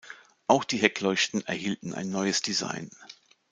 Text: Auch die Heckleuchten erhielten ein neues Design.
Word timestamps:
Auch 0.47 0.63
die 0.63 0.79
Heckleuchten 0.79 1.45
erhielten 1.45 1.93
ein 1.93 2.09
neues 2.09 2.41
Design. 2.41 2.89